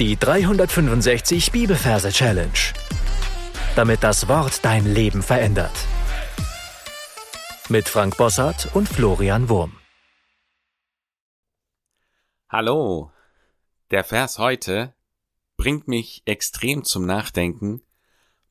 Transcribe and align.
Die 0.00 0.16
365 0.16 1.52
Bibelverse 1.52 2.10
Challenge. 2.10 2.50
Damit 3.76 4.02
das 4.02 4.26
Wort 4.26 4.64
dein 4.64 4.92
Leben 4.92 5.22
verändert. 5.22 5.70
Mit 7.68 7.88
Frank 7.88 8.16
Bossart 8.16 8.74
und 8.74 8.88
Florian 8.88 9.48
Wurm. 9.48 9.78
Hallo. 12.48 13.12
Der 13.92 14.02
Vers 14.02 14.40
heute 14.40 14.94
bringt 15.56 15.86
mich 15.86 16.22
extrem 16.24 16.82
zum 16.82 17.06
Nachdenken, 17.06 17.80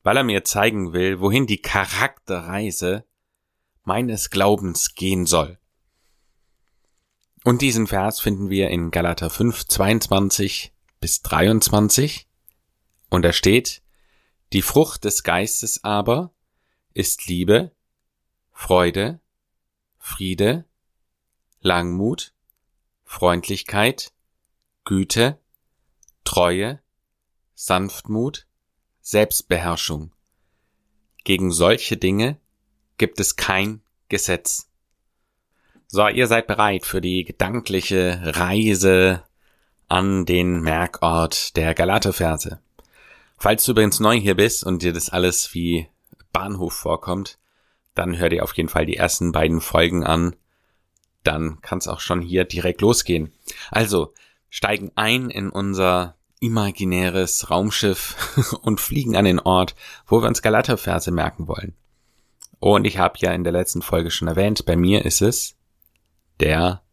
weil 0.02 0.16
er 0.16 0.24
mir 0.24 0.44
zeigen 0.44 0.94
will, 0.94 1.20
wohin 1.20 1.46
die 1.46 1.60
Charakterreise 1.60 3.04
meines 3.82 4.30
Glaubens 4.30 4.94
gehen 4.94 5.26
soll. 5.26 5.58
Und 7.44 7.60
diesen 7.60 7.86
Vers 7.86 8.18
finden 8.18 8.48
wir 8.48 8.70
in 8.70 8.90
Galater 8.90 9.28
5, 9.28 9.66
22 9.66 10.73
bis 11.04 11.20
23 11.20 12.30
und 13.10 13.26
da 13.26 13.34
steht, 13.34 13.82
die 14.54 14.62
Frucht 14.62 15.04
des 15.04 15.22
Geistes 15.22 15.84
aber 15.84 16.32
ist 16.94 17.26
Liebe, 17.26 17.72
Freude, 18.52 19.20
Friede, 19.98 20.64
Langmut, 21.60 22.32
Freundlichkeit, 23.04 24.14
Güte, 24.86 25.38
Treue, 26.24 26.80
Sanftmut, 27.54 28.46
Selbstbeherrschung. 29.02 30.14
Gegen 31.24 31.52
solche 31.52 31.98
Dinge 31.98 32.40
gibt 32.96 33.20
es 33.20 33.36
kein 33.36 33.82
Gesetz. 34.08 34.70
So, 35.86 36.08
ihr 36.08 36.28
seid 36.28 36.46
bereit 36.46 36.86
für 36.86 37.02
die 37.02 37.24
gedankliche 37.24 38.22
Reise 38.24 39.22
an 39.88 40.24
den 40.26 40.60
Merkort 40.60 41.56
der 41.56 41.74
Galaterverse. 41.74 42.60
Falls 43.36 43.64
du 43.64 43.72
übrigens 43.72 44.00
neu 44.00 44.18
hier 44.18 44.36
bist 44.36 44.64
und 44.64 44.82
dir 44.82 44.92
das 44.92 45.10
alles 45.10 45.52
wie 45.54 45.88
Bahnhof 46.32 46.72
vorkommt, 46.72 47.38
dann 47.94 48.18
hör 48.18 48.28
dir 48.28 48.42
auf 48.42 48.56
jeden 48.56 48.68
Fall 48.68 48.86
die 48.86 48.96
ersten 48.96 49.32
beiden 49.32 49.60
Folgen 49.60 50.04
an. 50.04 50.36
Dann 51.22 51.60
kann 51.60 51.78
es 51.78 51.88
auch 51.88 52.00
schon 52.00 52.20
hier 52.20 52.44
direkt 52.44 52.80
losgehen. 52.80 53.32
Also, 53.70 54.12
steigen 54.50 54.92
ein 54.94 55.30
in 55.30 55.50
unser 55.50 56.16
imaginäres 56.40 57.50
Raumschiff 57.50 58.58
und 58.62 58.80
fliegen 58.80 59.16
an 59.16 59.24
den 59.24 59.40
Ort, 59.40 59.74
wo 60.06 60.20
wir 60.20 60.28
uns 60.28 60.42
Galaterverse 60.42 61.10
merken 61.10 61.48
wollen. 61.48 61.74
Und 62.60 62.86
ich 62.86 62.98
habe 62.98 63.18
ja 63.18 63.32
in 63.32 63.44
der 63.44 63.52
letzten 63.52 63.82
Folge 63.82 64.10
schon 64.10 64.28
erwähnt, 64.28 64.64
bei 64.64 64.76
mir 64.76 65.04
ist 65.04 65.22
es 65.22 65.56
der 66.40 66.83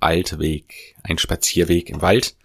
Waldweg, 0.00 0.96
ein 1.02 1.18
Spazierweg 1.18 1.90
im 1.90 2.02
Wald. 2.02 2.36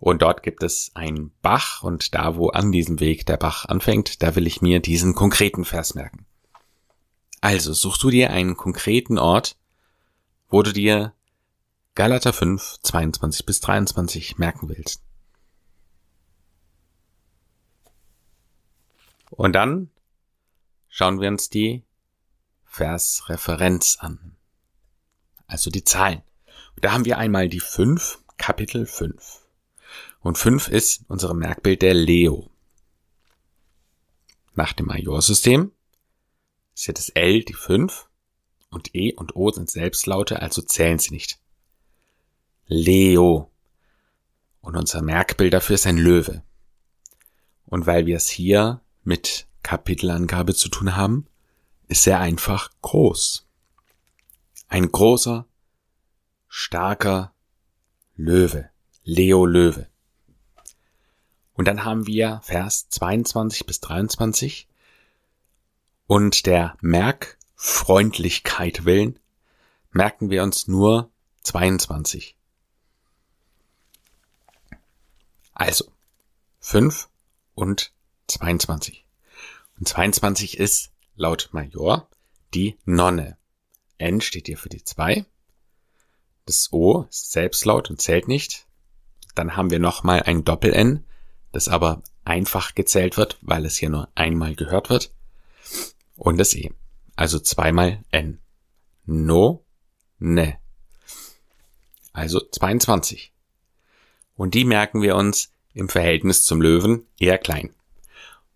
Und 0.00 0.22
dort 0.22 0.42
gibt 0.42 0.62
es 0.62 0.92
einen 0.94 1.32
Bach 1.42 1.82
und 1.82 2.14
da, 2.14 2.36
wo 2.36 2.50
an 2.50 2.70
diesem 2.70 3.00
Weg 3.00 3.26
der 3.26 3.36
Bach 3.36 3.64
anfängt, 3.64 4.22
da 4.22 4.36
will 4.36 4.46
ich 4.46 4.62
mir 4.62 4.80
diesen 4.80 5.14
konkreten 5.14 5.64
Vers 5.64 5.94
merken. 5.94 6.24
Also 7.40 7.72
suchst 7.72 8.02
du 8.02 8.10
dir 8.10 8.30
einen 8.30 8.56
konkreten 8.56 9.18
Ort, 9.18 9.56
wo 10.48 10.62
du 10.62 10.72
dir 10.72 11.14
Galater 11.94 12.32
5, 12.32 12.78
22 12.82 13.44
bis 13.44 13.60
23 13.60 14.38
merken 14.38 14.68
willst. 14.68 15.02
Und 19.30 19.52
dann 19.52 19.90
schauen 20.88 21.20
wir 21.20 21.28
uns 21.28 21.48
die 21.48 21.84
Versreferenz 22.64 23.98
an. 24.00 24.36
Also 25.46 25.70
die 25.70 25.84
Zahlen. 25.84 26.22
Da 26.80 26.92
haben 26.92 27.04
wir 27.04 27.18
einmal 27.18 27.48
die 27.48 27.60
5, 27.60 28.20
Kapitel 28.36 28.86
5. 28.86 29.46
Und 30.20 30.38
5 30.38 30.68
ist 30.68 31.04
unser 31.08 31.34
Merkbild 31.34 31.82
der 31.82 31.94
Leo. 31.94 32.50
Nach 34.54 34.72
dem 34.72 34.86
Majorsystem 34.86 35.72
ist 36.74 36.86
ja 36.86 36.92
das 36.92 37.08
L 37.10 37.42
die 37.42 37.54
5 37.54 38.08
und 38.70 38.94
E 38.94 39.12
und 39.14 39.34
O 39.34 39.50
sind 39.50 39.70
Selbstlaute, 39.70 40.40
also 40.40 40.62
zählen 40.62 40.98
sie 40.98 41.12
nicht. 41.12 41.40
Leo. 42.66 43.50
Und 44.60 44.76
unser 44.76 45.02
Merkbild 45.02 45.54
dafür 45.54 45.74
ist 45.74 45.86
ein 45.86 45.98
Löwe. 45.98 46.42
Und 47.66 47.86
weil 47.86 48.06
wir 48.06 48.16
es 48.16 48.28
hier 48.28 48.82
mit 49.02 49.46
Kapitelangabe 49.62 50.54
zu 50.54 50.68
tun 50.68 50.94
haben, 50.94 51.26
ist 51.88 52.06
er 52.06 52.20
einfach 52.20 52.70
groß. 52.82 53.46
Ein 54.68 54.92
großer, 54.92 55.46
starker 56.48 57.32
Löwe, 58.16 58.70
Leo 59.04 59.46
Löwe. 59.46 59.88
Und 61.54 61.66
dann 61.66 61.84
haben 61.84 62.06
wir 62.06 62.40
Vers 62.42 62.88
22 62.88 63.66
bis 63.66 63.80
23 63.80 64.68
und 66.06 66.46
der 66.46 66.76
Merkfreundlichkeit 66.80 68.84
willen 68.84 69.18
merken 69.90 70.30
wir 70.30 70.42
uns 70.42 70.68
nur 70.68 71.10
22. 71.42 72.36
Also 75.52 75.90
5 76.60 77.08
und 77.54 77.92
22. 78.28 79.04
Und 79.78 79.88
22 79.88 80.58
ist 80.58 80.92
laut 81.16 81.50
Major 81.52 82.08
die 82.54 82.78
Nonne. 82.84 83.36
N 83.98 84.20
steht 84.20 84.46
hier 84.46 84.58
für 84.58 84.68
die 84.68 84.84
2 84.84 85.26
das 86.48 86.72
O 86.72 87.06
ist 87.10 87.32
selbstlaut 87.32 87.90
und 87.90 88.00
zählt 88.00 88.26
nicht. 88.26 88.66
Dann 89.34 89.56
haben 89.56 89.70
wir 89.70 89.78
nochmal 89.78 90.22
ein 90.22 90.44
Doppel-N, 90.44 91.04
das 91.52 91.68
aber 91.68 92.02
einfach 92.24 92.74
gezählt 92.74 93.16
wird, 93.16 93.38
weil 93.42 93.66
es 93.66 93.76
hier 93.76 93.90
nur 93.90 94.08
einmal 94.14 94.54
gehört 94.54 94.88
wird. 94.88 95.12
Und 96.16 96.38
das 96.38 96.54
E. 96.54 96.72
Also 97.16 97.38
zweimal 97.38 98.02
N. 98.10 98.40
No, 99.04 99.64
ne. 100.18 100.58
Also 102.12 102.40
22. 102.40 103.32
Und 104.34 104.54
die 104.54 104.64
merken 104.64 105.02
wir 105.02 105.16
uns 105.16 105.52
im 105.74 105.88
Verhältnis 105.88 106.44
zum 106.44 106.62
Löwen 106.62 107.06
eher 107.18 107.38
klein. 107.38 107.74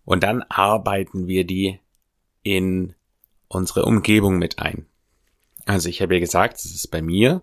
Und 0.03 0.23
dann 0.23 0.41
arbeiten 0.43 1.27
wir 1.27 1.45
die 1.45 1.79
in 2.41 2.95
unsere 3.47 3.85
Umgebung 3.85 4.37
mit 4.37 4.59
ein. 4.59 4.87
Also 5.65 5.89
ich 5.89 6.01
habe 6.01 6.15
ja 6.15 6.19
gesagt, 6.19 6.57
es 6.57 6.65
ist 6.65 6.87
bei 6.87 7.01
mir 7.01 7.41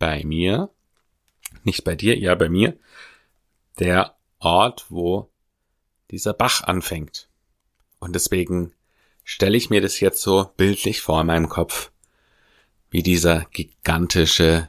bei 0.00 0.24
mir, 0.24 0.70
nicht 1.62 1.84
bei 1.84 1.94
dir, 1.94 2.18
ja 2.18 2.34
bei 2.34 2.48
mir, 2.48 2.76
der 3.78 4.16
Ort, 4.40 4.86
wo 4.88 5.30
dieser 6.10 6.32
Bach 6.32 6.64
anfängt. 6.64 7.28
Und 8.00 8.14
deswegen 8.14 8.72
stelle 9.22 9.56
ich 9.56 9.70
mir 9.70 9.80
das 9.80 10.00
jetzt 10.00 10.22
so 10.22 10.50
bildlich 10.56 11.02
vor 11.02 11.20
in 11.20 11.28
meinem 11.28 11.48
Kopf, 11.48 11.92
wie 12.90 13.04
dieser 13.04 13.44
gigantische, 13.52 14.68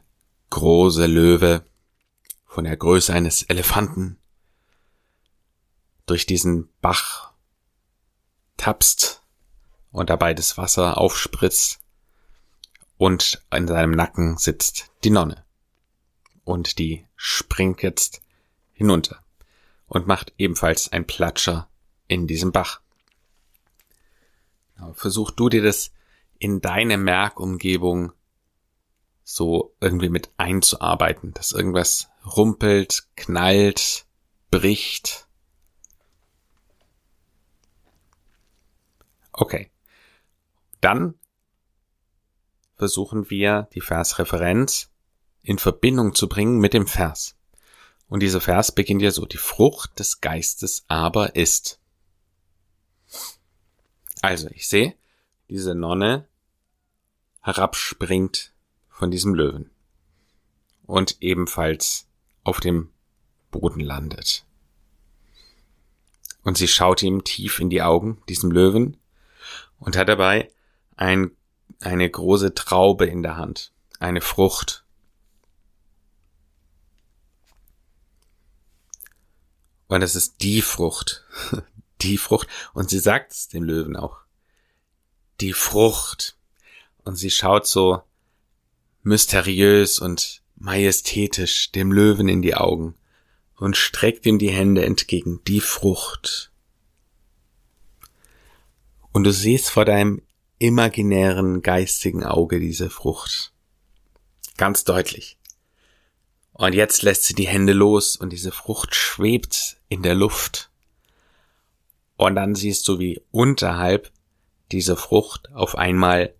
große 0.51 1.07
Löwe 1.07 1.65
von 2.45 2.65
der 2.65 2.77
Größe 2.77 3.13
eines 3.13 3.43
Elefanten 3.43 4.19
durch 6.05 6.25
diesen 6.25 6.69
Bach 6.81 7.31
tapst 8.57 9.23
und 9.91 10.09
dabei 10.09 10.33
das 10.33 10.57
Wasser 10.57 10.97
aufspritzt 10.97 11.80
und 13.01 13.43
in 13.51 13.67
seinem 13.67 13.93
Nacken 13.93 14.37
sitzt 14.37 14.91
die 15.03 15.09
Nonne. 15.09 15.43
Und 16.43 16.77
die 16.77 17.07
springt 17.15 17.81
jetzt 17.81 18.21
hinunter 18.73 19.23
und 19.87 20.05
macht 20.05 20.35
ebenfalls 20.37 20.91
ein 20.91 21.07
Platscher 21.07 21.67
in 22.07 22.27
diesem 22.27 22.51
Bach. 22.51 22.79
Versuch 24.93 25.31
du 25.31 25.49
dir 25.49 25.63
das 25.63 25.91
in 26.37 26.61
deine 26.61 26.99
Merkumgebung 26.99 28.11
so 29.23 29.75
irgendwie 29.81 30.09
mit 30.09 30.29
einzuarbeiten, 30.37 31.33
dass 31.33 31.53
irgendwas 31.53 32.07
rumpelt, 32.23 33.07
knallt, 33.15 34.05
bricht. 34.51 35.27
Okay. 39.31 39.71
Dann 40.81 41.15
versuchen 42.81 43.29
wir 43.29 43.67
die 43.75 43.79
Versreferenz 43.79 44.89
in 45.43 45.59
Verbindung 45.59 46.15
zu 46.15 46.27
bringen 46.27 46.57
mit 46.57 46.73
dem 46.73 46.87
Vers. 46.87 47.35
Und 48.07 48.21
dieser 48.23 48.41
Vers 48.41 48.71
beginnt 48.71 49.03
ja 49.03 49.11
so, 49.11 49.27
die 49.27 49.37
Frucht 49.37 49.99
des 49.99 50.19
Geistes 50.19 50.83
aber 50.87 51.35
ist. 51.35 51.79
Also, 54.23 54.47
ich 54.49 54.67
sehe, 54.67 54.95
diese 55.47 55.75
Nonne 55.75 56.27
herabspringt 57.41 58.51
von 58.89 59.11
diesem 59.11 59.35
Löwen 59.35 59.69
und 60.87 61.17
ebenfalls 61.21 62.07
auf 62.43 62.61
dem 62.61 62.89
Boden 63.51 63.81
landet. 63.81 64.43
Und 66.41 66.57
sie 66.57 66.67
schaut 66.67 67.03
ihm 67.03 67.23
tief 67.23 67.59
in 67.59 67.69
die 67.69 67.83
Augen, 67.83 68.23
diesem 68.27 68.49
Löwen, 68.49 68.97
und 69.77 69.95
hat 69.95 70.09
dabei 70.09 70.51
ein 70.95 71.29
eine 71.79 72.09
große 72.09 72.53
Traube 72.53 73.05
in 73.05 73.23
der 73.23 73.37
Hand, 73.37 73.71
eine 73.99 74.21
Frucht. 74.21 74.83
Und 79.87 80.01
es 80.01 80.15
ist 80.15 80.41
die 80.41 80.61
Frucht. 80.61 81.25
Die 82.01 82.17
Frucht. 82.17 82.47
Und 82.73 82.89
sie 82.89 82.97
sagt 82.97 83.31
es 83.33 83.47
dem 83.49 83.63
Löwen 83.63 83.95
auch. 83.95 84.21
Die 85.39 85.53
Frucht. 85.53 86.35
Und 87.03 87.15
sie 87.15 87.29
schaut 87.29 87.67
so 87.67 88.01
mysteriös 89.03 89.99
und 89.99 90.41
majestätisch 90.55 91.71
dem 91.71 91.91
Löwen 91.91 92.27
in 92.27 92.41
die 92.41 92.55
Augen 92.55 92.95
und 93.57 93.77
streckt 93.77 94.25
ihm 94.25 94.39
die 94.39 94.49
Hände 94.49 94.85
entgegen. 94.85 95.41
Die 95.45 95.59
Frucht. 95.59 96.51
Und 99.11 99.23
du 99.23 99.31
siehst 99.31 99.69
vor 99.69 99.85
deinem 99.85 100.21
imaginären 100.61 101.63
geistigen 101.63 102.23
Auge 102.23 102.59
diese 102.59 102.91
Frucht. 102.91 103.51
Ganz 104.57 104.83
deutlich. 104.83 105.39
Und 106.53 106.73
jetzt 106.73 107.01
lässt 107.01 107.23
sie 107.23 107.33
die 107.33 107.47
Hände 107.47 107.73
los 107.73 108.15
und 108.15 108.31
diese 108.31 108.51
Frucht 108.51 108.93
schwebt 108.93 109.77
in 109.89 110.03
der 110.03 110.13
Luft. 110.13 110.69
Und 112.15 112.35
dann 112.35 112.53
siehst 112.53 112.87
du, 112.87 112.99
wie 112.99 113.19
unterhalb 113.31 114.11
dieser 114.71 114.97
Frucht 114.97 115.51
auf 115.51 115.75
einmal 115.75 116.35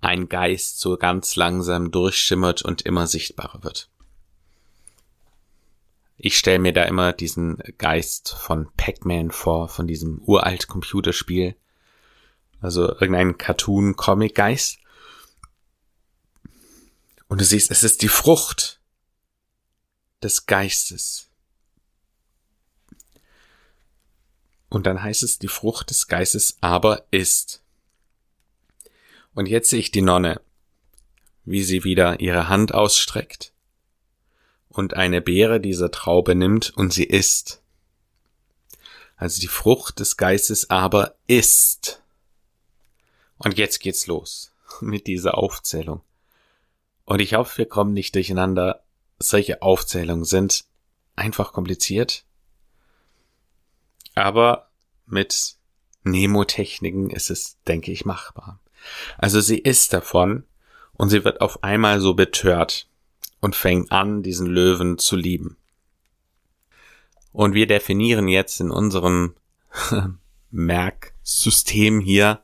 ein 0.00 0.28
Geist 0.28 0.80
so 0.80 0.96
ganz 0.96 1.36
langsam 1.36 1.92
durchschimmert 1.92 2.62
und 2.62 2.82
immer 2.82 3.06
sichtbarer 3.06 3.62
wird. 3.62 3.88
Ich 6.16 6.36
stelle 6.36 6.58
mir 6.58 6.72
da 6.72 6.82
immer 6.82 7.12
diesen 7.12 7.58
Geist 7.78 8.34
von 8.36 8.68
Pac-Man 8.76 9.30
vor, 9.30 9.68
von 9.68 9.86
diesem 9.86 10.20
uralt 10.24 10.66
Computerspiel. 10.66 11.54
Also 12.62 12.88
irgendein 12.88 13.36
Cartoon-Comic-Geist. 13.36 14.78
Und 17.28 17.40
du 17.40 17.44
siehst, 17.44 17.70
es 17.70 17.82
ist 17.82 18.02
die 18.02 18.08
Frucht 18.08 18.80
des 20.22 20.46
Geistes. 20.46 21.28
Und 24.68 24.86
dann 24.86 25.02
heißt 25.02 25.22
es, 25.22 25.38
die 25.38 25.48
Frucht 25.48 25.90
des 25.90 26.08
Geistes 26.08 26.56
aber 26.60 27.04
ist. 27.10 27.62
Und 29.34 29.48
jetzt 29.48 29.70
sehe 29.70 29.80
ich 29.80 29.90
die 29.90 30.02
Nonne, 30.02 30.40
wie 31.44 31.62
sie 31.62 31.84
wieder 31.84 32.20
ihre 32.20 32.48
Hand 32.48 32.72
ausstreckt 32.72 33.52
und 34.68 34.94
eine 34.94 35.20
Beere 35.20 35.60
dieser 35.60 35.90
Traube 35.90 36.34
nimmt 36.34 36.70
und 36.76 36.92
sie 36.92 37.04
isst. 37.04 37.62
Also 39.16 39.40
die 39.40 39.48
Frucht 39.48 40.00
des 40.00 40.16
Geistes 40.16 40.70
aber 40.70 41.14
ist. 41.26 42.01
Und 43.44 43.58
jetzt 43.58 43.80
geht's 43.80 44.06
los 44.06 44.54
mit 44.80 45.06
dieser 45.06 45.36
Aufzählung. 45.38 46.02
Und 47.04 47.20
ich 47.20 47.34
hoffe, 47.34 47.58
wir 47.58 47.66
kommen 47.66 47.92
nicht 47.92 48.14
durcheinander. 48.14 48.82
Solche 49.18 49.62
Aufzählungen 49.62 50.24
sind 50.24 50.64
einfach 51.16 51.52
kompliziert. 51.52 52.24
Aber 54.14 54.70
mit 55.06 55.56
Nemotechniken 56.04 57.10
ist 57.10 57.30
es, 57.30 57.58
denke 57.66 57.92
ich, 57.92 58.04
machbar. 58.04 58.60
Also 59.18 59.40
sie 59.40 59.58
isst 59.58 59.92
davon 59.92 60.44
und 60.94 61.10
sie 61.10 61.24
wird 61.24 61.40
auf 61.40 61.62
einmal 61.62 62.00
so 62.00 62.14
betört 62.14 62.88
und 63.40 63.56
fängt 63.56 63.90
an, 63.92 64.22
diesen 64.22 64.46
Löwen 64.46 64.98
zu 64.98 65.16
lieben. 65.16 65.56
Und 67.32 67.54
wir 67.54 67.66
definieren 67.66 68.28
jetzt 68.28 68.60
in 68.60 68.70
unserem 68.70 69.34
Merksystem 70.50 72.00
hier 72.00 72.42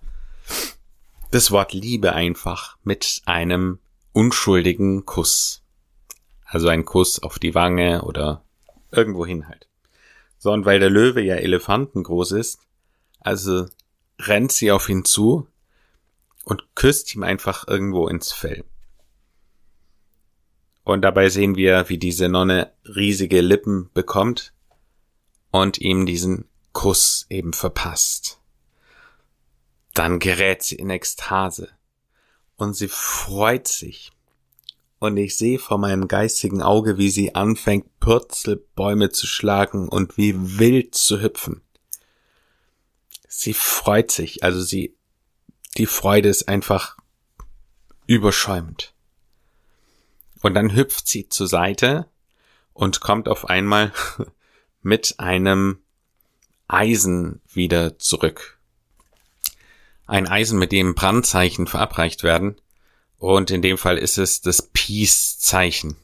das 1.31 1.51
Wort 1.51 1.73
Liebe 1.73 2.13
einfach 2.13 2.79
mit 2.85 3.23
einem 3.27 3.79
unschuldigen 4.13 5.05
Kuss. 5.05 5.63
Also 6.45 6.69
ein 6.69 6.85
Kuss 6.85 7.23
auf 7.23 7.39
die 7.39 7.55
Wange 7.55 8.03
oder 8.03 8.43
irgendwohin 8.91 9.49
halt. 9.49 9.69
So, 10.39 10.53
und 10.53 10.65
weil 10.65 10.81
der 10.81 10.91
Löwe 10.91 11.21
ja 11.21 11.35
elefantengroß 11.35 12.33
ist, 12.33 12.61
also 13.21 13.67
rennt 14.21 14.53
sie 14.53 14.71
auf 14.73 14.89
ihn 14.89 15.05
zu 15.05 15.47
und 16.45 16.75
küsst 16.75 17.15
ihm 17.15 17.23
einfach 17.23 17.69
irgendwo 17.69 18.09
ins 18.09 18.33
Fell. 18.33 18.65
Und 20.85 21.03
dabei 21.03 21.29
sehen 21.29 21.57
wir, 21.57 21.91
wie 21.91 21.99
diese 21.99 22.31
Nonne 22.31 22.73
riesige 22.85 23.43
Lippen 23.43 23.91
bekommt 23.93 24.55
und 25.51 25.77
ihm 25.79 26.07
diesen 26.07 26.47
Kuss 26.73 27.27
eben 27.29 27.53
verpasst. 27.53 28.38
Dann 29.99 30.21
gerät 30.21 30.63
sie 30.63 30.77
in 30.77 30.91
Ekstase 30.91 31.71
und 32.55 32.75
sie 32.75 32.87
freut 32.87 33.67
sich. 33.67 34.13
Und 35.01 35.17
ich 35.17 35.37
sehe 35.37 35.59
vor 35.59 35.77
meinem 35.79 36.07
geistigen 36.07 36.63
Auge, 36.63 36.99
wie 36.99 37.11
sie 37.11 37.35
anfängt, 37.35 37.99
Pürzelbäume 37.99 39.11
zu 39.11 39.27
schlagen 39.27 39.89
und 39.89 40.17
wie 40.17 40.61
wild 40.61 40.95
zu 40.95 41.21
hüpfen. 41.21 41.63
Sie 43.27 43.53
freut 43.53 44.13
sich, 44.13 44.45
also 44.45 44.61
sie 44.61 44.97
die 45.77 45.87
Freude 45.87 46.29
ist 46.29 46.47
einfach 46.47 46.97
überschäumend. 48.07 48.95
Und 50.43 50.55
dann 50.55 50.77
hüpft 50.77 51.09
sie 51.09 51.29
zur 51.29 51.49
Seite 51.49 52.09
und 52.73 53.01
kommt 53.01 53.29
auf 53.29 53.47
einmal 53.47 53.93
mit 54.81 55.17
einem 55.19 55.83
Eisen 56.69 57.43
wieder 57.53 57.99
zurück. 57.99 58.58
Ein 60.09 60.27
Eisen, 60.27 60.59
mit 60.59 60.73
dem 60.73 60.97
Brandzeichen 60.97 61.69
verabreicht 61.69 62.25
werden. 62.25 62.57
Und 63.19 63.53
in 63.53 63.63
dem 63.63 63.79
Fall 63.79 63.97
ist 63.99 64.19
es 64.19 64.41
das 64.41 64.63
Peace-Zeichen. 64.73 65.97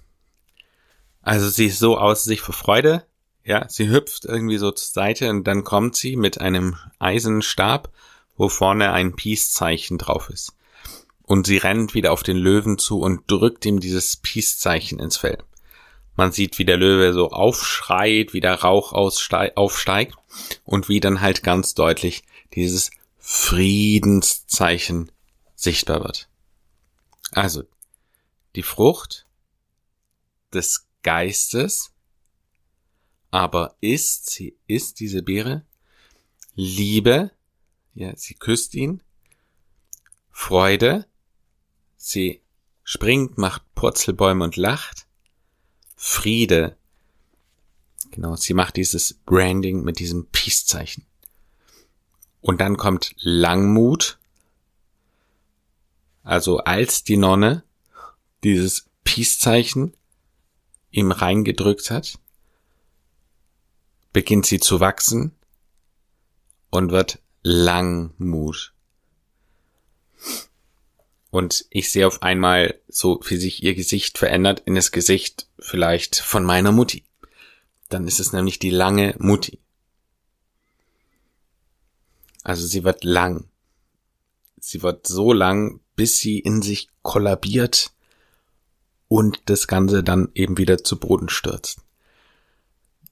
Also 1.23 1.49
sie 1.49 1.67
ist 1.67 1.81
so 1.81 1.99
aus 1.99 2.23
sich 2.23 2.41
vor 2.41 2.55
Freude. 2.55 3.05
Ja, 3.43 3.69
sie 3.69 3.89
hüpft 3.89 4.25
irgendwie 4.25 4.59
so 4.59 4.71
zur 4.71 4.93
Seite 4.93 5.31
und 5.31 5.45
dann 5.45 5.65
kommt 5.65 5.97
sie 5.97 6.15
mit 6.15 6.41
einem 6.41 6.77
Eisenstab 7.01 7.91
wo 8.37 8.49
vorne 8.49 8.93
ein 8.93 9.15
Peace-Zeichen 9.15 9.99
drauf 9.99 10.31
ist. 10.31 10.53
Und 11.23 11.47
sie 11.47 11.57
rennt 11.57 11.95
wieder 11.95 12.13
auf 12.13 12.23
den 12.23 12.37
Löwen 12.37 12.79
zu 12.79 13.01
und 13.01 13.31
drückt 13.31 13.65
ihm 13.65 13.81
dieses 13.81 14.17
Peace-Zeichen 14.17 14.99
ins 14.99 15.17
Fell. 15.17 15.39
Man 16.17 16.33
sieht, 16.33 16.59
wie 16.59 16.65
der 16.65 16.77
Löwe 16.77 17.13
so 17.13 17.31
aufschreit, 17.31 18.35
wie 18.35 18.41
der 18.41 18.61
Rauch 18.61 18.93
aufsteigt 18.93 20.15
und 20.65 20.89
wie 20.89 21.01
dann 21.01 21.21
halt 21.21 21.43
ganz 21.43 21.75
deutlich 21.75 22.23
dieses 22.55 22.91
Friedenszeichen 23.27 25.11
sichtbar 25.55 26.05
wird. 26.05 26.29
Also, 27.31 27.65
die 28.55 28.63
Frucht 28.63 29.27
des 30.53 30.87
Geistes, 31.03 31.91
aber 33.31 33.77
ist, 33.81 34.29
sie 34.29 34.59
ist 34.67 35.01
diese 35.01 35.23
Beere, 35.23 35.65
Liebe, 36.55 37.31
ja, 37.95 38.15
sie 38.15 38.35
küsst 38.35 38.75
ihn. 38.75 39.03
Freude. 40.31 41.07
Sie 41.97 42.43
springt, 42.83 43.39
macht 43.39 43.63
Purzelbäume 43.75 44.45
und 44.45 44.57
lacht. 44.57 45.07
Friede. 45.97 46.77
Genau, 48.11 48.37
sie 48.37 48.53
macht 48.53 48.77
dieses 48.77 49.15
Branding 49.15 49.83
mit 49.83 49.99
diesem 49.99 50.27
Peace-Zeichen. 50.27 51.07
Und 52.45 52.61
dann 52.61 52.77
kommt 52.77 53.15
Langmut. 53.21 54.19
Also 56.23 56.59
als 56.59 57.03
die 57.03 57.17
Nonne 57.17 57.65
dieses 58.43 58.91
Peace-Zeichen 59.03 59.97
ihm 60.91 61.11
reingedrückt 61.11 61.91
hat, 61.91 62.19
beginnt 64.13 64.45
sie 64.45 64.61
zu 64.61 64.79
wachsen 64.79 65.33
und 66.69 66.93
wird 66.93 67.19
Langmut. 67.43 68.75
Und 71.31 71.65
ich 71.71 71.91
sehe 71.91 72.07
auf 72.07 72.23
einmal 72.23 72.79
so, 72.89 73.21
wie 73.25 73.39
sich 73.39 73.63
ihr 73.63 73.75
Gesicht 73.75 74.19
verändert 74.19 74.61
in 74.67 74.75
das 74.75 74.93
Gesicht 74.93 75.49
vielleicht 75.59 76.17
von 76.17 76.45
meiner 76.45 76.73
Mutti. 76.73 77.05
Dann 77.89 78.07
ist 78.07 78.21
es 78.21 78.35
nämlich 78.35 78.59
die 78.59 78.69
lange 78.71 79.15
Mutti. 79.19 79.64
Also 82.45 82.67
sie 82.67 82.85
wird 82.85 83.03
lang. 83.03 83.49
Sie 84.61 84.83
wird 84.83 85.07
so 85.07 85.33
lang, 85.33 85.81
bis 85.97 86.19
sie 86.19 86.39
in 86.39 86.63
sich 86.63 86.89
kollabiert 87.03 87.93
und 89.09 89.43
das 89.47 89.67
Ganze 89.67 90.03
dann 90.03 90.29
eben 90.35 90.59
wieder 90.59 90.85
zu 90.85 90.99
Boden 90.99 91.29
stürzt. 91.29 91.81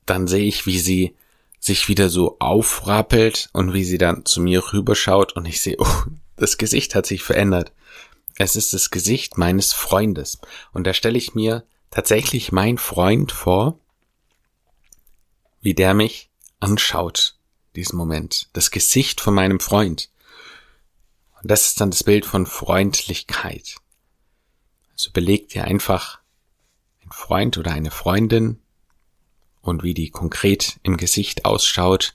Dann 0.06 0.26
sehe 0.26 0.46
ich, 0.46 0.66
wie 0.66 0.78
sie 0.78 1.16
sich 1.58 1.88
wieder 1.88 2.08
so 2.08 2.36
aufrappelt 2.40 3.48
und 3.52 3.72
wie 3.72 3.84
sie 3.84 3.98
dann 3.98 4.24
zu 4.24 4.40
mir 4.40 4.62
rüberschaut 4.72 5.34
und 5.34 5.46
ich 5.46 5.60
sehe, 5.60 5.76
oh, 5.78 6.02
das 6.36 6.58
Gesicht 6.58 6.94
hat 6.94 7.06
sich 7.06 7.22
verändert. 7.22 7.72
Es 8.36 8.56
ist 8.56 8.72
das 8.72 8.90
Gesicht 8.90 9.38
meines 9.38 9.72
Freundes. 9.72 10.38
Und 10.72 10.86
da 10.86 10.94
stelle 10.94 11.18
ich 11.18 11.34
mir 11.34 11.64
tatsächlich 11.90 12.50
mein 12.50 12.78
Freund 12.78 13.30
vor, 13.30 13.78
wie 15.60 15.74
der 15.74 15.94
mich 15.94 16.30
anschaut, 16.58 17.36
diesen 17.76 17.96
Moment. 17.96 18.48
Das 18.52 18.70
Gesicht 18.70 19.20
von 19.20 19.34
meinem 19.34 19.60
Freund. 19.60 20.10
Und 21.40 21.50
das 21.50 21.66
ist 21.66 21.80
dann 21.80 21.90
das 21.90 22.04
Bild 22.04 22.26
von 22.26 22.46
Freundlichkeit. 22.46 23.76
Also 24.92 25.10
belegt 25.10 25.54
ihr 25.54 25.64
einfach 25.64 26.20
ein 27.04 27.10
Freund 27.10 27.58
oder 27.58 27.72
eine 27.72 27.90
Freundin 27.90 28.60
und 29.60 29.82
wie 29.82 29.94
die 29.94 30.10
konkret 30.10 30.78
im 30.82 30.96
Gesicht 30.96 31.44
ausschaut. 31.44 32.14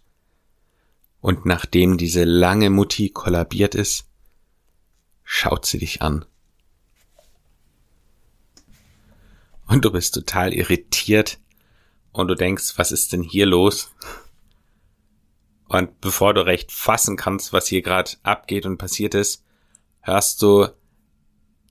Und 1.20 1.46
nachdem 1.46 1.98
diese 1.98 2.24
lange 2.24 2.70
Mutti 2.70 3.10
kollabiert 3.10 3.76
ist, 3.76 4.06
schaut 5.24 5.66
sie 5.66 5.80
dich 5.80 6.02
an. 6.02 6.26
Und 9.68 9.84
du 9.84 9.92
bist 9.92 10.14
total 10.14 10.54
irritiert 10.54 11.40
und 12.14 12.30
du 12.30 12.36
denkst, 12.36 12.74
was 12.78 12.92
ist 12.92 13.12
denn 13.12 13.24
hier 13.24 13.46
los? 13.46 13.92
Und 15.68 16.00
bevor 16.02 16.34
du 16.34 16.46
recht 16.46 16.72
fassen 16.72 17.18
kannst, 17.18 17.52
was 17.54 17.68
hier 17.68 17.82
gerade 17.82 18.12
abgeht 18.24 18.66
und 18.66 18.78
passiert 18.78 19.16
ist, 19.16 19.44
hörst 20.02 20.42
du 20.42 20.68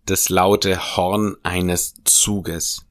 das 0.04 0.28
laute 0.28 0.96
Horn 0.96 1.36
eines 1.42 1.94
Zuges. 2.04 2.86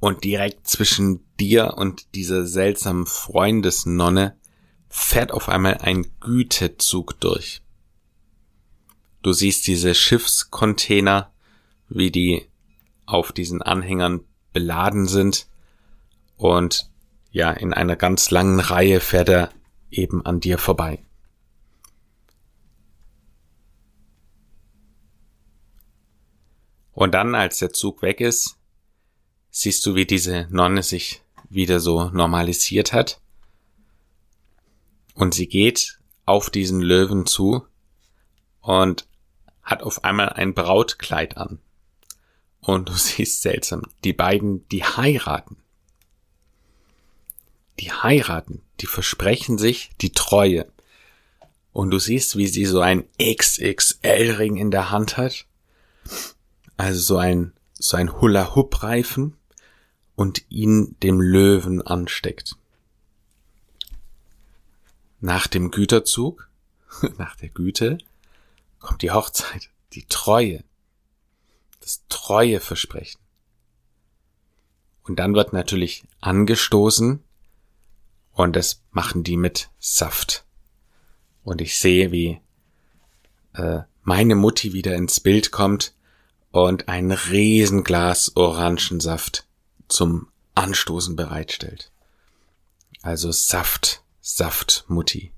Und 0.00 0.24
direkt 0.24 0.66
zwischen 0.68 1.24
dir 1.40 1.74
und 1.76 2.14
dieser 2.14 2.46
seltsamen 2.46 3.06
Freundesnonne 3.06 4.36
fährt 4.88 5.32
auf 5.32 5.48
einmal 5.48 5.78
ein 5.78 6.06
Gütezug 6.20 7.18
durch. 7.20 7.62
Du 9.22 9.32
siehst 9.32 9.66
diese 9.66 9.94
Schiffscontainer, 9.94 11.32
wie 11.88 12.10
die 12.10 12.46
auf 13.06 13.32
diesen 13.32 13.62
Anhängern 13.62 14.20
beladen 14.52 15.06
sind. 15.08 15.48
Und 16.36 16.90
ja, 17.30 17.50
in 17.50 17.72
einer 17.72 17.96
ganz 17.96 18.30
langen 18.30 18.60
Reihe 18.60 19.00
fährt 19.00 19.30
er 19.30 19.50
eben 19.98 20.24
an 20.24 20.40
dir 20.40 20.58
vorbei. 20.58 21.04
Und 26.92 27.12
dann, 27.12 27.34
als 27.34 27.58
der 27.58 27.72
Zug 27.72 28.02
weg 28.02 28.20
ist, 28.20 28.56
siehst 29.50 29.84
du, 29.84 29.94
wie 29.94 30.06
diese 30.06 30.46
Nonne 30.50 30.82
sich 30.82 31.22
wieder 31.48 31.80
so 31.80 32.10
normalisiert 32.10 32.92
hat. 32.92 33.20
Und 35.14 35.34
sie 35.34 35.48
geht 35.48 35.98
auf 36.26 36.50
diesen 36.50 36.80
Löwen 36.80 37.26
zu 37.26 37.66
und 38.60 39.06
hat 39.62 39.82
auf 39.82 40.04
einmal 40.04 40.30
ein 40.30 40.54
Brautkleid 40.54 41.36
an. 41.36 41.58
Und 42.60 42.88
du 42.88 42.92
siehst 42.94 43.42
seltsam, 43.42 43.82
die 44.04 44.12
beiden, 44.12 44.66
die 44.68 44.84
heiraten. 44.84 45.56
Die 47.80 47.92
heiraten, 47.92 48.62
die 48.80 48.86
versprechen 48.86 49.58
sich 49.58 49.90
die 50.00 50.12
Treue. 50.12 50.66
Und 51.72 51.90
du 51.90 51.98
siehst, 51.98 52.36
wie 52.36 52.46
sie 52.46 52.66
so 52.66 52.80
ein 52.80 53.04
XXL-Ring 53.20 54.56
in 54.56 54.70
der 54.70 54.90
Hand 54.90 55.16
hat. 55.16 55.46
Also 56.76 57.00
so 57.00 57.16
ein, 57.16 57.52
so 57.72 57.96
ein 57.96 58.20
Hula-Hoop-Reifen 58.20 59.36
und 60.14 60.44
ihn 60.50 60.96
dem 61.02 61.20
Löwen 61.20 61.82
ansteckt. 61.82 62.56
Nach 65.20 65.46
dem 65.46 65.70
Güterzug, 65.70 66.48
nach 67.18 67.34
der 67.36 67.48
Güte, 67.48 67.98
kommt 68.78 69.02
die 69.02 69.10
Hochzeit, 69.10 69.70
die 69.94 70.04
Treue, 70.04 70.62
das 71.80 72.02
Treueversprechen. 72.08 73.20
Und 75.02 75.18
dann 75.18 75.34
wird 75.34 75.52
natürlich 75.52 76.04
angestoßen 76.20 77.23
und 78.34 78.56
das 78.56 78.82
machen 78.90 79.24
die 79.24 79.36
mit 79.36 79.70
Saft. 79.78 80.44
Und 81.44 81.60
ich 81.60 81.78
sehe, 81.78 82.12
wie 82.12 82.40
äh, 83.54 83.80
meine 84.02 84.34
Mutti 84.34 84.72
wieder 84.72 84.94
ins 84.94 85.20
Bild 85.20 85.50
kommt 85.50 85.94
und 86.50 86.88
ein 86.88 87.10
Riesenglas 87.10 88.36
Orangensaft 88.36 89.46
zum 89.88 90.28
Anstoßen 90.54 91.16
bereitstellt. 91.16 91.90
Also 93.02 93.32
Saft, 93.32 94.02
Saft, 94.20 94.84
Mutti. 94.88 95.32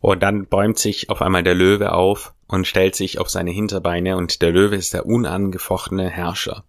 Und 0.00 0.20
dann 0.22 0.46
bäumt 0.46 0.78
sich 0.78 1.10
auf 1.10 1.22
einmal 1.22 1.44
der 1.44 1.54
Löwe 1.54 1.92
auf 1.92 2.34
und 2.48 2.66
stellt 2.66 2.96
sich 2.96 3.20
auf 3.20 3.30
seine 3.30 3.52
Hinterbeine 3.52 4.16
und 4.16 4.42
der 4.42 4.50
Löwe 4.50 4.74
ist 4.74 4.94
der 4.94 5.06
unangefochtene 5.06 6.10
Herrscher. 6.10 6.64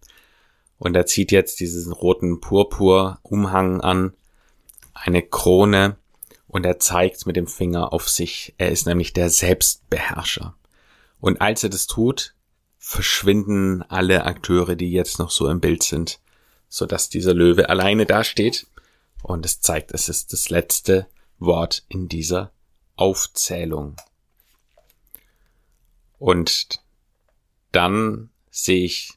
Und 0.84 0.98
er 0.98 1.06
zieht 1.06 1.32
jetzt 1.32 1.62
diesen 1.62 1.94
roten 1.94 2.42
Purpur-Umhang 2.42 3.80
an, 3.80 4.12
eine 4.94 5.22
Krone 5.22 5.96
und 6.46 6.66
er 6.66 6.78
zeigt 6.78 7.26
mit 7.26 7.38
dem 7.38 7.48
Finger 7.48 7.94
auf 7.94 8.10
sich. 8.10 8.54
Er 8.58 8.70
ist 8.70 8.86
nämlich 8.86 9.14
der 9.14 9.30
Selbstbeherrscher. 9.30 10.58
Und 11.22 11.40
als 11.40 11.64
er 11.64 11.70
das 11.70 11.88
tut, 11.88 12.36
verschwinden 12.80 13.82
alle 13.84 14.26
Akteure, 14.26 14.76
die 14.76 14.92
jetzt 14.92 15.20
noch 15.20 15.32
so 15.32 15.48
im 15.48 15.62
Bild 15.62 15.84
sind, 15.84 16.20
so 16.68 16.86
dass 16.86 17.08
dieser 17.08 17.34
Löwe 17.34 17.70
alleine 17.70 18.06
dasteht. 18.06 18.68
Und 19.22 19.46
es 19.46 19.62
zeigt, 19.62 19.94
es 19.94 20.10
ist 20.10 20.34
das 20.34 20.50
letzte 20.50 21.08
Wort 21.40 21.86
in 21.88 22.10
dieser 22.10 22.52
Aufzählung. 22.98 23.96
Und 26.20 26.82
dann 27.72 28.32
sehe 28.52 28.84
ich, 28.84 29.14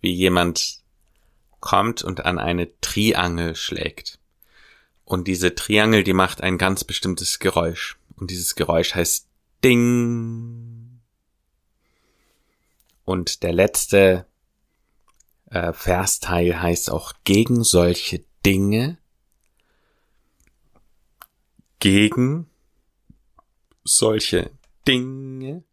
wie 0.00 0.14
jemand 0.14 0.85
kommt 1.66 2.04
und 2.04 2.24
an 2.24 2.38
eine 2.38 2.68
Triangel 2.80 3.56
schlägt. 3.56 4.20
Und 5.04 5.26
diese 5.26 5.56
Triangel, 5.56 6.04
die 6.04 6.12
macht 6.12 6.40
ein 6.40 6.58
ganz 6.58 6.84
bestimmtes 6.84 7.40
Geräusch. 7.40 7.98
Und 8.14 8.30
dieses 8.30 8.54
Geräusch 8.54 8.94
heißt 8.94 9.26
Ding. 9.64 11.00
Und 13.04 13.42
der 13.42 13.52
letzte 13.52 14.26
äh, 15.50 15.72
Versteil 15.72 16.62
heißt 16.62 16.88
auch 16.88 17.14
gegen 17.24 17.64
solche 17.64 18.24
Dinge. 18.44 18.98
Gegen 21.80 22.48
solche 23.82 24.52
Dinge 24.86 25.64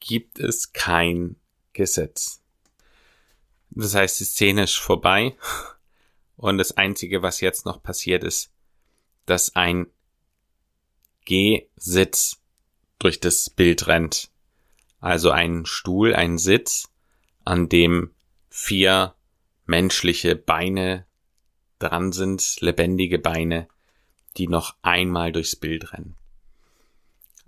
gibt 0.00 0.38
es 0.38 0.72
kein 0.72 1.36
Gesetz. 1.74 2.41
Das 3.74 3.94
heißt, 3.94 4.20
die 4.20 4.24
Szene 4.24 4.64
ist 4.64 4.76
vorbei 4.76 5.36
und 6.36 6.58
das 6.58 6.76
Einzige, 6.76 7.22
was 7.22 7.40
jetzt 7.40 7.64
noch 7.64 7.82
passiert 7.82 8.22
ist, 8.24 8.52
dass 9.26 9.56
ein 9.56 9.86
G-Sitz 11.24 12.42
durch 12.98 13.20
das 13.20 13.48
Bild 13.48 13.86
rennt. 13.86 14.30
Also 15.00 15.30
ein 15.30 15.66
Stuhl, 15.66 16.14
ein 16.14 16.38
Sitz, 16.38 16.88
an 17.44 17.68
dem 17.68 18.10
vier 18.50 19.14
menschliche 19.64 20.36
Beine 20.36 21.06
dran 21.78 22.12
sind, 22.12 22.60
lebendige 22.60 23.18
Beine, 23.18 23.68
die 24.36 24.48
noch 24.48 24.76
einmal 24.82 25.32
durchs 25.32 25.56
Bild 25.56 25.92
rennen. 25.92 26.16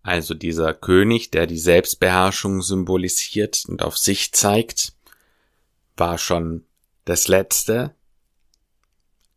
Also 0.02 0.34
dieser 0.34 0.74
König, 0.74 1.30
der 1.30 1.46
die 1.46 1.58
Selbstbeherrschung 1.58 2.62
symbolisiert 2.62 3.64
und 3.68 3.82
auf 3.82 3.96
sich 3.96 4.32
zeigt, 4.32 4.93
war 5.96 6.18
schon 6.18 6.64
das 7.04 7.28
letzte. 7.28 7.94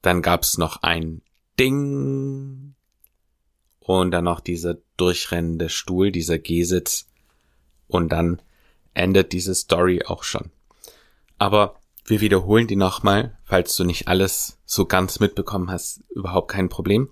Dann 0.01 0.21
gab's 0.21 0.57
noch 0.57 0.83
ein 0.83 1.21
Ding 1.59 2.75
und 3.79 4.11
dann 4.11 4.25
noch 4.25 4.39
dieser 4.39 4.75
durchrennende 4.97 5.69
Stuhl, 5.69 6.11
dieser 6.11 6.37
Gehsitz 6.37 7.07
und 7.87 8.09
dann 8.09 8.41
endet 8.93 9.31
diese 9.31 9.55
Story 9.55 10.03
auch 10.05 10.23
schon. 10.23 10.51
Aber 11.37 11.79
wir 12.05 12.21
wiederholen 12.21 12.67
die 12.67 12.75
nochmal, 12.75 13.37
falls 13.43 13.75
du 13.75 13.83
nicht 13.83 14.07
alles 14.07 14.59
so 14.65 14.85
ganz 14.85 15.19
mitbekommen 15.19 15.69
hast, 15.69 16.01
überhaupt 16.09 16.49
kein 16.49 16.69
Problem. 16.69 17.09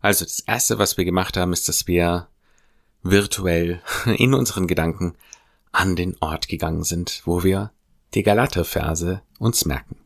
Also 0.00 0.24
das 0.24 0.40
erste, 0.40 0.78
was 0.78 0.96
wir 0.96 1.04
gemacht 1.04 1.36
haben, 1.36 1.52
ist, 1.52 1.68
dass 1.68 1.86
wir 1.86 2.28
virtuell 3.02 3.80
in 4.16 4.34
unseren 4.34 4.66
Gedanken 4.66 5.14
an 5.72 5.96
den 5.96 6.16
Ort 6.20 6.48
gegangen 6.48 6.84
sind, 6.84 7.22
wo 7.24 7.42
wir 7.42 7.72
die 8.14 8.22
Galater-Verse 8.22 9.22
uns 9.38 9.64
merken. 9.64 9.96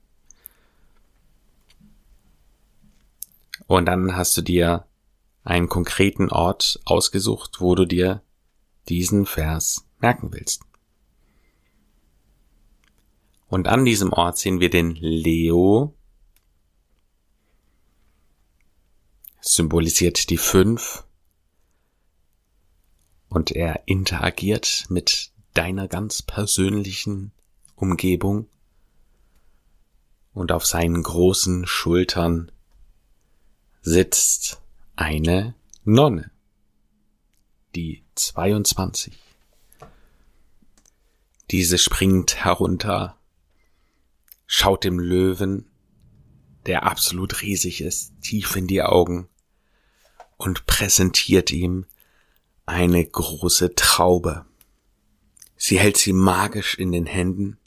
Und 3.66 3.86
dann 3.86 4.16
hast 4.16 4.36
du 4.36 4.42
dir 4.42 4.86
einen 5.42 5.68
konkreten 5.68 6.30
Ort 6.30 6.80
ausgesucht, 6.84 7.60
wo 7.60 7.74
du 7.74 7.84
dir 7.84 8.22
diesen 8.88 9.26
Vers 9.26 9.84
merken 9.98 10.32
willst. 10.32 10.62
Und 13.48 13.68
an 13.68 13.84
diesem 13.84 14.12
Ort 14.12 14.38
sehen 14.38 14.60
wir 14.60 14.70
den 14.70 14.94
Leo 14.96 15.94
symbolisiert 19.40 20.28
die 20.30 20.38
fünf 20.38 21.04
und 23.28 23.52
er 23.52 23.82
interagiert 23.86 24.86
mit 24.88 25.32
deiner 25.56 25.88
ganz 25.88 26.22
persönlichen 26.22 27.32
Umgebung 27.76 28.48
und 30.34 30.52
auf 30.52 30.66
seinen 30.66 31.02
großen 31.02 31.66
Schultern 31.66 32.52
sitzt 33.80 34.60
eine 34.96 35.54
Nonne, 35.84 36.30
die 37.74 38.04
22. 38.16 39.14
Diese 41.50 41.78
springt 41.78 42.44
herunter, 42.44 43.16
schaut 44.46 44.84
dem 44.84 44.98
Löwen, 44.98 45.70
der 46.66 46.82
absolut 46.82 47.40
riesig 47.40 47.80
ist, 47.80 48.12
tief 48.20 48.56
in 48.56 48.66
die 48.66 48.82
Augen 48.82 49.28
und 50.36 50.66
präsentiert 50.66 51.50
ihm 51.50 51.86
eine 52.66 53.02
große 53.06 53.74
Traube. 53.74 54.44
Sie 55.56 55.78
hält 55.78 55.96
sie 55.96 56.12
magisch 56.12 56.74
in 56.78 56.92
den 56.92 57.06
Händen. 57.06 57.58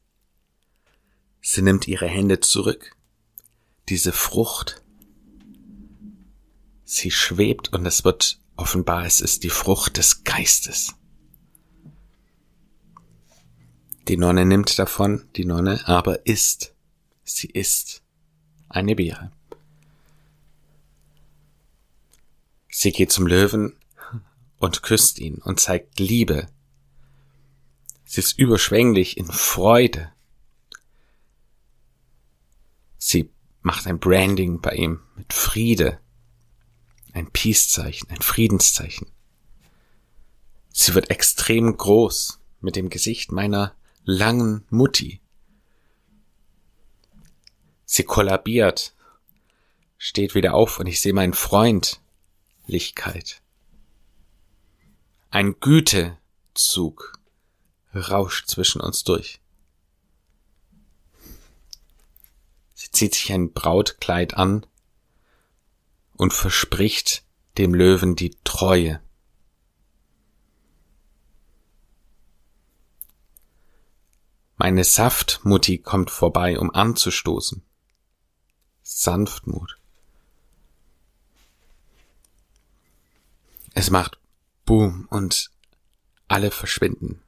Sie 1.42 1.62
nimmt 1.62 1.88
ihre 1.88 2.08
Hände 2.08 2.40
zurück. 2.40 2.96
Diese 3.90 4.12
Frucht. 4.12 4.84
Sie 6.84 7.12
schwebt 7.12 7.74
und 7.74 7.86
es 7.86 8.04
wird 8.04 8.40
offenbar, 8.56 9.06
es 9.06 9.22
ist 9.22 9.44
die 9.44 9.50
Frucht 9.50 9.98
des 9.98 10.24
Geistes. 10.24 10.94
Die 14.08 14.18
Nonne 14.18 14.46
nimmt 14.46 14.78
davon, 14.80 15.28
die 15.36 15.46
Nonne 15.46 15.88
aber 15.88 16.26
isst. 16.26 16.74
Sie 17.24 17.48
isst 17.48 18.02
eine 18.68 18.96
Beere. 18.96 19.32
Sie 22.70 22.92
geht 22.92 23.12
zum 23.12 23.28
Löwen 23.28 23.76
und 24.58 24.84
küsst 24.84 25.20
ihn 25.20 25.36
und 25.36 25.60
zeigt 25.60 26.00
Liebe. 26.00 26.48
Sie 28.12 28.22
ist 28.22 28.40
überschwänglich 28.40 29.18
in 29.18 29.28
Freude. 29.28 30.12
Sie 32.98 33.30
macht 33.62 33.86
ein 33.86 34.00
Branding 34.00 34.62
bei 34.62 34.74
ihm 34.74 35.02
mit 35.16 35.32
Friede, 35.32 36.00
ein 37.14 37.30
Peace-Zeichen, 37.30 38.10
ein 38.10 38.24
Friedenszeichen. 38.24 39.12
Sie 40.74 40.96
wird 40.96 41.12
extrem 41.12 41.78
groß 41.78 42.40
mit 42.62 42.76
dem 42.76 42.90
Gesicht 42.90 43.32
meiner 43.32 43.76
langen 44.06 44.66
Mutti. 44.72 45.22
Sie 47.86 48.06
kollabiert, 48.06 48.96
steht 50.00 50.34
wieder 50.34 50.56
auf 50.56 50.80
und 50.80 50.88
ich 50.88 51.00
sehe 51.00 51.14
meinen 51.14 51.36
Freund, 51.36 52.02
Lichkeit. 52.66 53.44
Ein 55.30 55.60
Gütezug 55.60 57.19
rauscht 57.94 58.48
zwischen 58.48 58.82
uns 58.82 59.04
durch. 59.04 59.40
Sie 62.74 62.92
zieht 62.92 63.16
sich 63.16 63.32
ein 63.34 63.52
Brautkleid 63.52 64.36
an 64.36 64.66
und 66.14 66.34
verspricht 66.34 67.24
dem 67.58 67.74
Löwen 67.74 68.16
die 68.16 68.38
Treue. 68.44 69.02
Meine 74.56 74.84
Saftmutti 74.84 75.78
kommt 75.78 76.12
vorbei, 76.12 76.60
um 76.60 76.70
anzustoßen. 76.74 77.64
Sanftmut. 78.82 79.78
Es 83.74 83.90
macht 83.90 84.20
Boom 84.66 85.08
und 85.10 85.52
alle 86.28 86.52
verschwinden. 86.52 87.22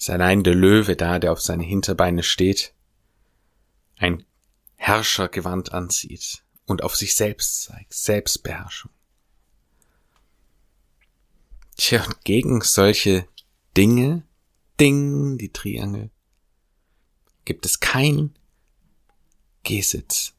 Ist 0.00 0.08
allein 0.08 0.42
der 0.42 0.54
Löwe 0.54 0.96
da, 0.96 1.18
der 1.18 1.30
auf 1.30 1.42
seine 1.42 1.62
Hinterbeine 1.62 2.22
steht, 2.22 2.72
ein 3.98 4.24
Herrschergewand 4.76 5.74
anzieht 5.74 6.42
und 6.64 6.82
auf 6.82 6.96
sich 6.96 7.14
selbst 7.14 7.64
zeigt, 7.64 7.92
Selbstbeherrschung. 7.92 8.90
Tja, 11.76 12.02
und 12.02 12.24
gegen 12.24 12.62
solche 12.62 13.28
Dinge 13.76 14.22
Ding, 14.80 15.36
die 15.36 15.52
Triangel. 15.52 16.10
Gibt 17.44 17.66
es 17.66 17.80
kein 17.80 18.34
G-Sitz. 19.64 20.32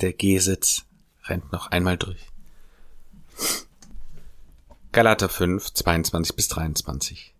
Der 0.00 0.14
G-Sitz 0.14 0.86
rennt 1.24 1.52
noch 1.52 1.66
einmal 1.66 1.98
durch. 1.98 2.26
Galater 4.92 5.28
5, 5.28 5.74
22 5.74 6.34
bis 6.34 6.48
23. 6.48 7.35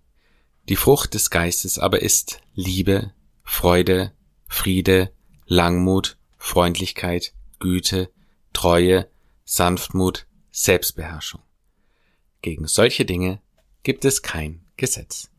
Die 0.68 0.76
Frucht 0.76 1.14
des 1.14 1.30
Geistes 1.30 1.78
aber 1.78 2.02
ist 2.02 2.40
Liebe, 2.54 3.12
Freude, 3.44 4.12
Friede, 4.48 5.12
Langmut, 5.46 6.16
Freundlichkeit, 6.38 7.34
Güte, 7.60 8.10
Treue, 8.52 9.08
Sanftmut, 9.44 10.26
Selbstbeherrschung. 10.50 11.40
Gegen 12.42 12.66
solche 12.66 13.04
Dinge 13.04 13.40
gibt 13.84 14.04
es 14.04 14.22
kein 14.22 14.60
Gesetz. 14.76 15.30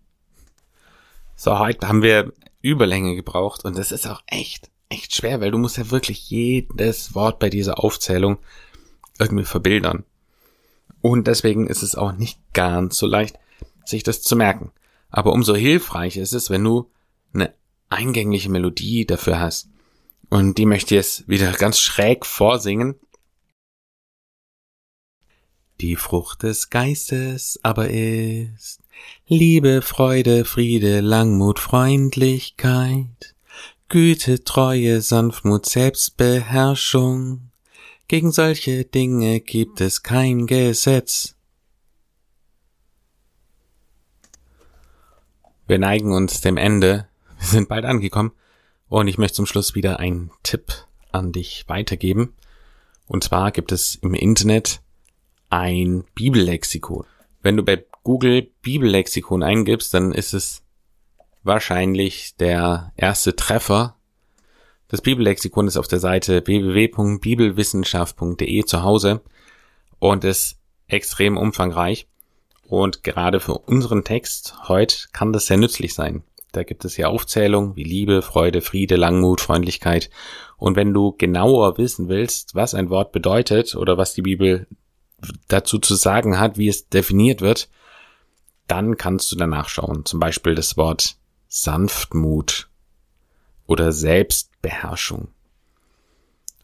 So, 1.35 1.59
heute 1.59 1.89
haben 1.89 2.03
wir 2.03 2.31
Überlänge 2.61 3.15
gebraucht 3.15 3.65
und 3.65 3.77
das 3.77 3.91
ist 3.91 4.07
auch 4.07 4.21
echt, 4.27 4.71
echt 4.87 5.13
schwer, 5.13 5.41
weil 5.41 5.51
du 5.51 5.57
musst 5.57 5.75
ja 5.77 5.91
wirklich 5.91 6.29
jedes 6.29 7.15
Wort 7.15 7.39
bei 7.39 7.49
dieser 7.49 7.83
Aufzählung 7.83 8.37
irgendwie 9.19 9.45
verbildern. 9.45 10.05
Und 11.01 11.27
deswegen 11.27 11.67
ist 11.67 11.83
es 11.83 11.95
auch 11.95 12.13
nicht 12.13 12.39
ganz 12.53 12.97
so 12.97 13.07
leicht, 13.07 13.37
sich 13.83 14.03
das 14.03 14.21
zu 14.21 14.37
merken. 14.37 14.71
Aber 15.09 15.33
umso 15.33 15.55
hilfreicher 15.55 16.21
ist 16.21 16.33
es, 16.33 16.49
wenn 16.49 16.63
du 16.63 16.91
eine 17.33 17.53
eingängliche 17.89 18.49
Melodie 18.49 19.05
dafür 19.05 19.39
hast. 19.39 19.69
Und 20.29 20.57
die 20.57 20.65
möchte 20.65 20.95
ich 20.95 20.99
jetzt 20.99 21.29
wieder 21.29 21.51
ganz 21.53 21.79
schräg 21.79 22.25
vorsingen. 22.25 22.95
Die 25.79 25.95
Frucht 25.95 26.43
des 26.43 26.69
Geistes 26.69 27.59
aber 27.63 27.89
ist 27.89 28.79
Liebe, 29.27 29.81
Freude, 29.81 30.43
Friede, 30.43 31.01
Langmut, 31.01 31.59
Freundlichkeit, 31.59 33.35
Güte, 33.87 34.43
Treue, 34.43 35.01
Sanftmut, 35.01 35.65
Selbstbeherrschung. 35.65 37.51
Gegen 38.07 38.31
solche 38.31 38.85
Dinge 38.85 39.39
gibt 39.39 39.79
es 39.79 40.03
kein 40.03 40.47
Gesetz. 40.47 41.36
Wir 45.67 45.79
neigen 45.79 46.13
uns 46.13 46.41
dem 46.41 46.57
Ende. 46.57 47.07
Wir 47.39 47.47
sind 47.47 47.69
bald 47.69 47.85
angekommen. 47.85 48.33
Und 48.89 49.07
ich 49.07 49.17
möchte 49.17 49.35
zum 49.35 49.45
Schluss 49.45 49.75
wieder 49.75 49.99
einen 49.99 50.31
Tipp 50.43 50.85
an 51.11 51.33
dich 51.33 51.65
weitergeben. 51.67 52.33
Und 53.05 53.21
zwar 53.23 53.51
gibt 53.51 53.71
es 53.73 53.95
im 53.95 54.13
Internet 54.13 54.81
ein 55.49 56.03
Bibellexikon. 56.15 57.05
Wenn 57.41 57.57
du 57.57 57.63
bei 57.63 57.85
Google 58.03 58.49
Bibellexikon 58.61 59.43
eingibst, 59.43 59.93
dann 59.93 60.13
ist 60.13 60.33
es 60.33 60.63
wahrscheinlich 61.43 62.37
der 62.37 62.93
erste 62.95 63.35
Treffer. 63.35 63.97
Das 64.87 65.01
Bibellexikon 65.01 65.67
ist 65.67 65.75
auf 65.75 65.89
der 65.89 65.99
Seite 65.99 66.41
www.bibelwissenschaft.de 66.45 68.63
zu 68.63 68.83
Hause 68.83 69.19
und 69.99 70.23
ist 70.23 70.59
extrem 70.87 71.35
umfangreich. 71.35 72.07
Und 72.67 73.01
gerade 73.03 73.39
für 73.39 73.53
unseren 73.53 74.03
Text 74.03 74.55
heute 74.67 75.07
kann 75.13 75.31
das 75.31 75.45
sehr 75.45 75.55
nützlich 75.55 75.93
sein. 75.93 76.23
Da 76.51 76.63
gibt 76.63 76.83
es 76.83 76.97
ja 76.97 77.07
Aufzählungen 77.07 77.77
wie 77.77 77.83
Liebe, 77.83 78.21
Freude, 78.21 78.61
Friede, 78.61 78.97
Langmut, 78.97 79.39
Freundlichkeit. 79.39 80.09
Und 80.57 80.75
wenn 80.75 80.93
du 80.93 81.13
genauer 81.13 81.77
wissen 81.77 82.09
willst, 82.09 82.55
was 82.55 82.73
ein 82.73 82.89
Wort 82.89 83.13
bedeutet 83.13 83.75
oder 83.75 83.97
was 83.97 84.13
die 84.13 84.21
Bibel 84.21 84.67
dazu 85.47 85.79
zu 85.79 85.95
sagen 85.95 86.39
hat, 86.39 86.57
wie 86.57 86.67
es 86.67 86.89
definiert 86.89 87.39
wird, 87.39 87.69
dann 88.67 88.97
kannst 88.97 89.31
du 89.31 89.37
danach 89.37 89.69
schauen. 89.69 90.03
Zum 90.03 90.19
Beispiel 90.19 90.53
das 90.53 90.75
Wort 90.75 91.15
Sanftmut 91.47 92.67
oder 93.65 93.93
Selbstbeherrschung. 93.93 95.29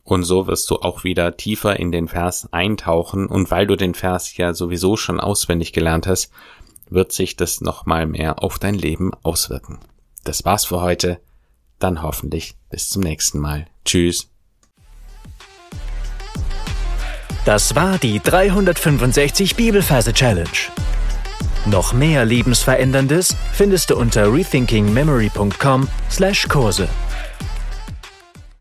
Und 0.04 0.24
so 0.24 0.48
wirst 0.48 0.70
du 0.70 0.78
auch 0.78 1.04
wieder 1.04 1.38
tiefer 1.38 1.80
in 1.80 1.92
den 1.92 2.08
Vers 2.08 2.50
eintauchen 2.52 3.28
und 3.28 3.52
weil 3.52 3.68
du 3.68 3.78
den 3.78 3.94
Vers 3.94 4.36
ja 4.36 4.54
sowieso 4.54 4.98
schon 4.98 5.20
auswendig 5.20 5.72
gelernt 5.72 6.08
hast, 6.08 6.32
wird 6.90 7.12
sich 7.12 7.38
das 7.38 7.62
nochmal 7.62 8.06
mehr 8.06 8.44
auf 8.44 8.60
dein 8.60 8.76
Leben 8.76 9.12
auswirken. 9.24 9.80
Das 10.24 10.46
war's 10.46 10.66
für 10.66 10.82
heute. 10.82 11.20
Dann 11.80 12.02
hoffentlich 12.02 12.56
bis 12.70 12.90
zum 12.90 13.02
nächsten 13.02 13.40
Mal. 13.40 13.68
Tschüss. 13.86 14.30
Das 17.46 17.76
war 17.76 17.98
die 17.98 18.22
365 18.22 19.56
Bibelferse 19.56 20.14
Challenge. 20.14 20.48
Noch 21.66 21.94
mehr 21.94 22.26
Lebensveränderndes 22.26 23.36
findest 23.54 23.90
du 23.90 23.98
unter 23.98 24.34
rethinkingmemory.com/Kurse. 24.34 26.90